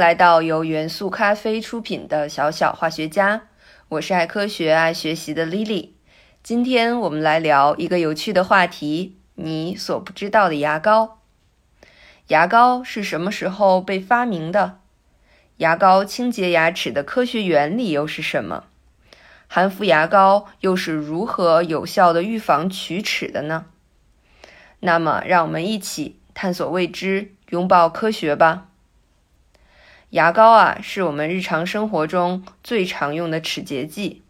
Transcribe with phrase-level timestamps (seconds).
[0.00, 3.42] 来到由元素咖啡出品的小小化学家，
[3.90, 5.90] 我是爱科学、爱学习的 Lily。
[6.42, 11.18] 今天我们来聊一个有趣的话题：你所不知道的牙膏。
[12.28, 14.78] 牙膏是什么时候被发明的？
[15.58, 18.64] 牙膏清洁牙齿的科学原理又是什么？
[19.48, 23.66] 含氟牙膏又是如何有效的预防龋齿的呢？
[24.78, 28.68] 那么，让我们一起探索未知，拥抱科学吧。
[30.10, 34.22] 牙膏啊，是我们日常生活中最常用的齿洁剂，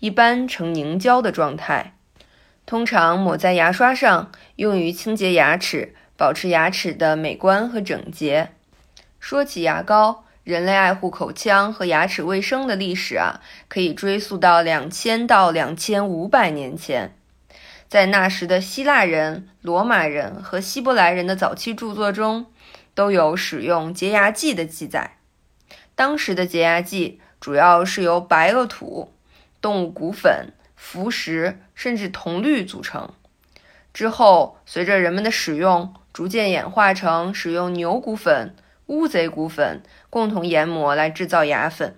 [0.00, 1.94] 一般呈凝胶的状态，
[2.66, 8.50] 通常抹在牙刷上，用于清洁牙齿，保持牙齿的美观和整洁。
[9.20, 17.14] 说起牙膏，人类爱护口腔和牙齿卫生的历史啊，可以追溯到两千到两千五百年前，
[17.88, 22.46] 在那时的希腊人、罗马人和希伯来人的早期著作中。
[22.94, 25.18] 都有使用洁牙剂的记载。
[25.94, 29.12] 当时的洁牙剂主要是由白垩土、
[29.60, 33.12] 动物骨粉、浮石甚至铜绿组成。
[33.92, 41.96] 之后，随着人们的使用，逐渐演化成使用牛骨粉、乌贼骨粉共同研磨来制造牙粉。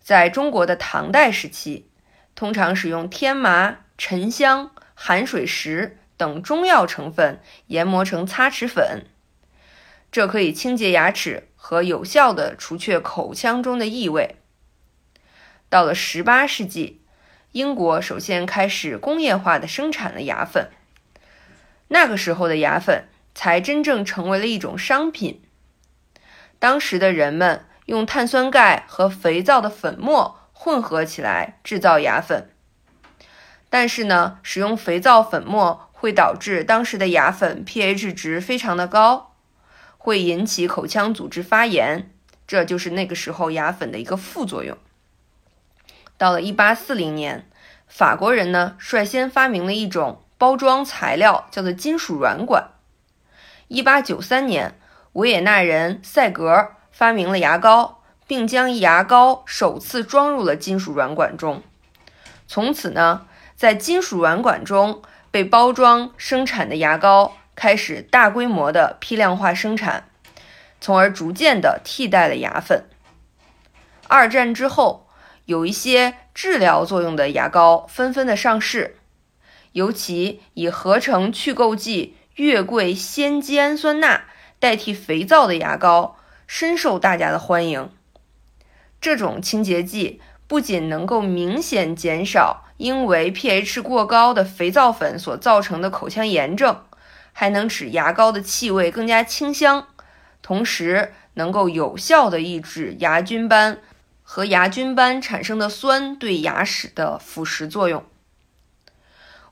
[0.00, 1.88] 在中国的唐代时期，
[2.34, 9.06] 通常使用天麻、沉香、含水石等中药成分研磨成擦齿粉。
[10.14, 14.36] 这可以清洁牙齿和有效的除却口腔中的异味。
[15.68, 17.02] 到了十八世纪，
[17.50, 20.68] 英国首先开始工业化的生产了牙粉，
[21.88, 25.42] 那个时候的牙粉才真正成为了一种商品。
[26.60, 32.48] 当时的人们用碳酸钙和肥皂的粉末混合起来制造牙粉，
[33.68, 39.33] 但是呢，使用肥皂粉末会导致当时的牙粉 pH 值非常的高。
[40.04, 42.10] 会引起口腔组织发炎，
[42.46, 44.76] 这就是那个时候牙粉的一个副作用。
[46.18, 47.48] 到了1840年，
[47.88, 52.72] 法国人呢率先发明了一种包装材料，叫做金属软管。
[53.70, 54.78] 1893年，
[55.14, 61.62] 维也纳人塞格发明了牙膏，并将牙膏首次装入了金属软管中。
[62.46, 65.00] 从此呢，在金属软管中
[65.30, 67.38] 被包装生产的牙膏。
[67.54, 70.08] 开始大规模的批量化生产，
[70.80, 72.84] 从而逐渐的替代了牙粉。
[74.08, 75.08] 二战之后，
[75.46, 78.96] 有一些治疗作用的牙膏纷纷的上市，
[79.72, 84.24] 尤其以合成去垢剂月桂酰基氨酸钠
[84.58, 86.16] 代替肥皂的牙膏
[86.46, 87.90] 深受大家的欢迎。
[89.00, 96.84] 这种清洁剂不仅能够明显减少因为 pH 过高的肥皂粉所造成的口腔炎症。
[97.34, 99.88] 还能使牙膏的气味更加清香，
[100.40, 103.80] 同时能够有效的抑制牙菌斑
[104.22, 108.02] 和牙菌斑产生的酸对牙齿的腐蚀作用。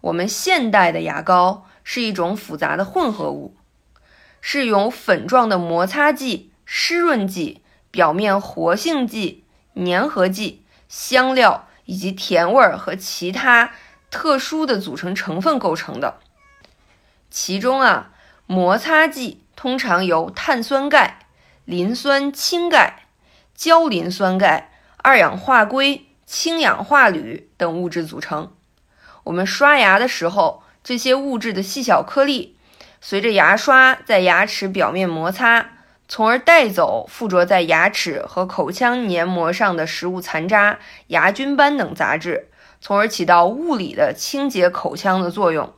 [0.01, 3.57] 我们现代的牙膏是一种复杂的混合物，
[4.41, 9.45] 是由粉状的摩擦剂、湿润剂、表面活性剂、
[9.75, 13.73] 粘合剂、香料以及甜味儿和其他
[14.11, 16.21] 特殊的组成成分构成的。
[17.35, 18.11] 其中啊，
[18.47, 21.21] 摩擦剂通常由碳酸钙、
[21.65, 23.07] 磷酸氢钙、
[23.55, 28.53] 焦磷酸钙、二氧化硅、氢氧化铝等物质组成。
[29.25, 32.59] 我们刷牙的时候，这些物质的细小颗粒
[33.01, 35.71] 随着牙刷在牙齿表面摩擦，
[36.07, 45.73] 从而带走附着在牙齿和口腔黏膜上的食物残渣、牙菌斑等杂质，从而起到物理的清洁口腔的作用。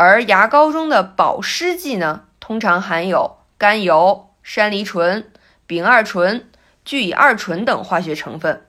[0.00, 5.28] 而牙膏中的保湿剂呢，通常含有甘油、山梨醇、
[5.66, 6.48] 丙二醇、
[6.84, 8.64] 聚乙二醇等化学成分。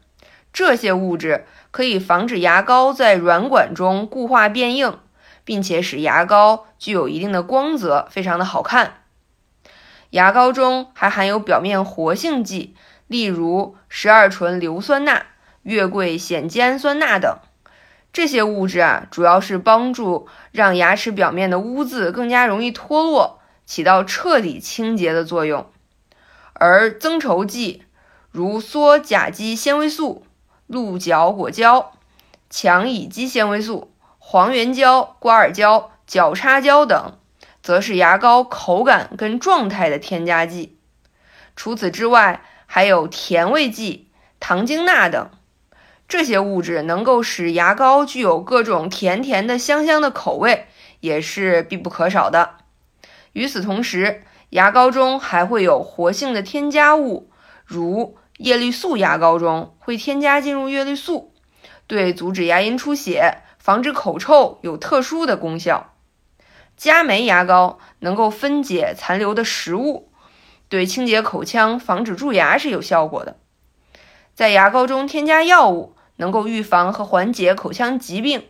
[0.51, 4.97] 这些物质可以防止牙膏在软管中固化变硬，
[5.45, 9.03] 并且使牙膏具有一定的光泽，非常的好看。
[10.09, 15.27] 牙膏中还含有表面活性剂，例如十二醇硫酸钠、
[15.61, 17.37] 月桂酰基氨酸钠等。
[18.11, 25.69] 这些物质啊，主要是帮助让牙齿表面的污渍更加容易脱落，起到彻底清洁的作用。
[26.53, 27.83] 而增稠剂，
[28.31, 30.25] 如羧甲基纤维素、
[30.67, 31.93] 鹿角果胶、
[32.49, 37.13] 强乙基纤维素、黄原胶、瓜尔胶、角叉胶等，
[37.61, 40.77] 则是牙膏口感跟状态的添加剂。
[41.55, 44.09] 除此之外，还有甜味剂、
[44.39, 45.29] 糖精钠等。
[46.09, 50.65] 这些物质能够使牙膏具有各种甜甜的、香香的口味，
[51.01, 52.55] 也是必不可少的。
[53.33, 57.29] 与此同时，牙膏中还会有活性的添加物，
[57.63, 61.31] 如叶绿素牙膏中会添加进入叶绿素，
[61.85, 65.93] 对阻止牙龈出血、防止口臭有特殊的功效。
[66.75, 70.11] 佳酶牙膏能够分解残留的食物，
[70.69, 73.37] 对清洁口腔、防止蛀牙是有效果的。
[74.33, 78.43] 在牙膏中添加药物，能够预防和缓解口腔疾病。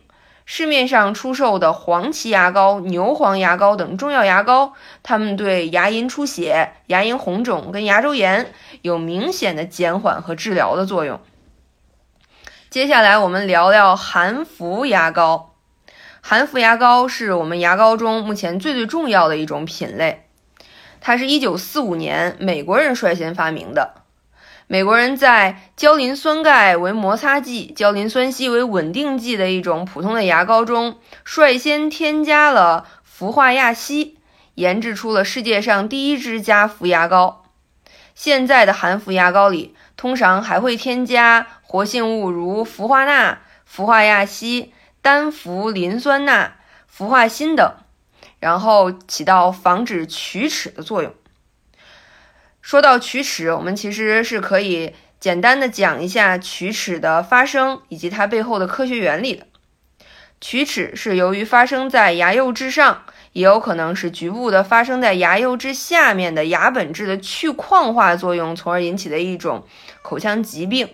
[0.44, 4.72] 市面上出售的黄芪牙膏、牛黄牙膏等中药牙膏，
[5.04, 8.52] 它们对牙龈出血、牙龈红肿跟牙周炎
[8.82, 11.20] 有明显的减缓和治疗的作用。
[12.68, 15.54] 接下来我们聊聊含氟牙膏。
[16.20, 20.26] 含氟牙膏是我们牙膏中目前最最重要的一种品类，
[21.00, 23.94] 它是一九四五年美国人率先发明的。
[24.72, 34.16] 美国人在焦磷酸钙为摩擦剂、焦磷酸烯为稳定剂的一种普通的牙膏中，率先添加了氟化亚锡，
[34.54, 37.46] 研制出了世界上第一支加氟牙膏。
[38.14, 44.72] 现在的含氟牙膏里，通常还会添加活性物如氟化钠、氟化亚锡、
[45.02, 46.52] 单氟磷酸钠、
[46.86, 47.74] 氟化锌等，
[48.38, 51.12] 然后起到防止龋齿的作用。
[52.60, 59.46] 说到龋齿，我们其实是可以简单的讲一下龋齿的发生以及它背后的科学原理的。
[60.40, 69.66] 龋齿是由于发生在牙釉质上，也有可能是局部的发生在牙釉质下面的牙本质的去矿化作用，从而引起的一种
[70.02, 70.88] 口腔疾病。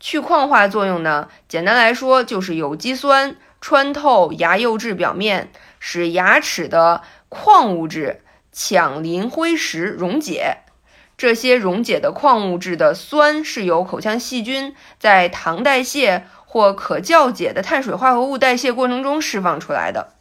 [0.00, 8.22] 去矿化作用呢，简单来说就是有机酸穿透牙釉质表面，使牙齿的矿物质
[8.54, 10.58] 羟磷灰石溶解。
[11.18, 20.14] 这些溶解的矿物质的酸是由口腔细菌在糖代谢或可降解的碳水化合物代谢过程中释放出来的。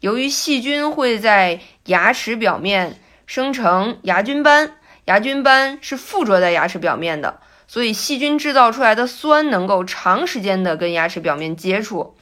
[0.00, 4.74] 由于细菌会在牙齿表面生成牙菌斑，
[5.06, 12.14] 牙菌斑是附着在牙齿表面的，所以细菌制造出来的酸能够长时间的跟牙齿表面接触。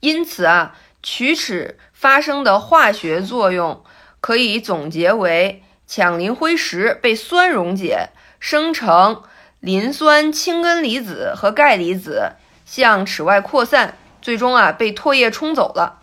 [0.00, 3.84] 因此啊，龋齿发生的化学作用
[4.20, 5.62] 可以总结为。
[5.88, 9.22] 羟磷灰石被酸溶解，生成
[9.58, 12.32] 磷酸氢根离子和钙离子，
[12.66, 16.02] 向齿外扩散，最终啊被唾液冲走了。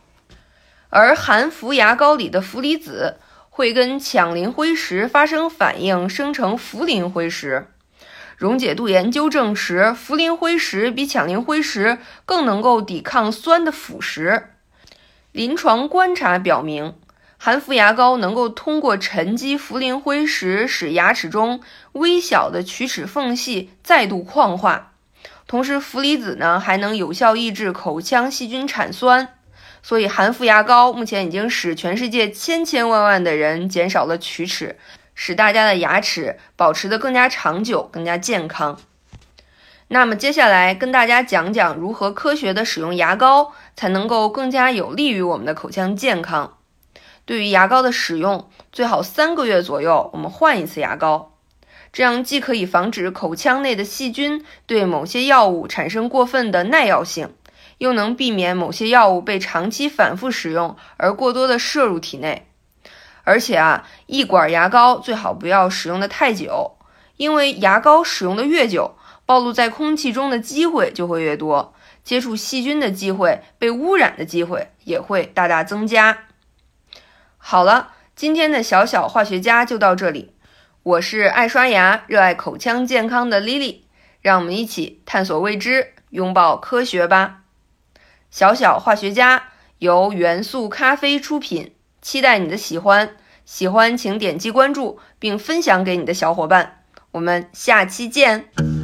[0.90, 3.20] 而含氟牙膏里的氟离子
[3.52, 7.68] 会跟羟磷灰石发生反应，生成氟磷灰石。
[8.38, 14.46] 溶解度研究证实，氟磷灰石比羟磷灰石更能够抵抗酸的腐蚀。
[15.31, 16.96] 临床观察表明。
[17.45, 21.62] 含氟牙膏能够通过沉积氟磷灰石，使牙齿中
[21.92, 24.94] 微小的龋齿缝隙再度矿化。
[25.45, 29.36] 同时，氟离子呢还能有效抑制口腔细菌产酸。
[29.83, 34.80] 所以，含氟牙膏目前已经使全世界千千万万的人减少了龋齿，
[35.13, 38.80] 使大家的牙齿保持得更加长久、更加健康。
[39.89, 46.57] 那么，接下来跟大家讲讲如何科学的使用牙膏，才能够更加有利于我们的口腔健康。
[47.25, 51.33] 对于牙膏的使用，最好三个月左右我们换一次牙膏，
[51.92, 57.33] 这样既可以防止口腔内的细菌对某些药物产生过分的耐药性，
[57.80, 62.48] 又能避免某些药物被长期反复使用而过多的摄入体内。
[63.24, 66.78] 而且啊，一管牙膏最好不要使用的太久，
[67.18, 68.95] 因为牙膏使用的越久，
[69.26, 71.73] 暴露在空气中的机会就会越多，
[72.04, 76.19] 接触细菌的机会、被污染的机会也会大大增加。
[77.47, 80.33] 好了，今天的小小化学家就到这里。
[80.81, 83.81] 我是爱刷牙、热爱口腔健康的 Lily，
[84.19, 87.42] 让我们一起探索未知，拥抱科学吧。
[88.31, 93.16] 小小化学家由元素咖啡出品，期待你的喜欢。
[93.45, 96.81] 喜欢请点击关注并分享给你的小伙伴。
[97.11, 98.75] 我们下期见。